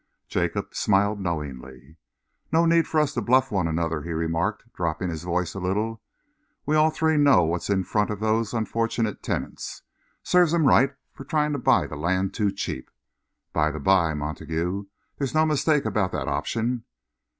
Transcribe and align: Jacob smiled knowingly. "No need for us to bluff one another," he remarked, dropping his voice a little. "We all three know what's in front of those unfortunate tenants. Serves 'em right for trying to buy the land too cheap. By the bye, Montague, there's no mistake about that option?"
Jacob 0.27 0.73
smiled 0.73 1.19
knowingly. 1.19 1.95
"No 2.51 2.65
need 2.65 2.87
for 2.87 2.99
us 2.99 3.13
to 3.13 3.21
bluff 3.21 3.51
one 3.51 3.67
another," 3.67 4.01
he 4.01 4.13
remarked, 4.13 4.63
dropping 4.73 5.11
his 5.11 5.21
voice 5.21 5.53
a 5.53 5.59
little. 5.59 6.01
"We 6.65 6.75
all 6.75 6.89
three 6.89 7.17
know 7.17 7.43
what's 7.43 7.69
in 7.69 7.83
front 7.83 8.09
of 8.09 8.19
those 8.19 8.51
unfortunate 8.51 9.21
tenants. 9.21 9.83
Serves 10.23 10.55
'em 10.55 10.65
right 10.65 10.95
for 11.13 11.23
trying 11.23 11.53
to 11.53 11.59
buy 11.59 11.85
the 11.85 11.97
land 11.97 12.33
too 12.33 12.49
cheap. 12.49 12.89
By 13.53 13.69
the 13.69 13.79
bye, 13.79 14.15
Montague, 14.15 14.85
there's 15.19 15.35
no 15.35 15.45
mistake 15.45 15.85
about 15.85 16.13
that 16.13 16.27
option?" 16.27 16.83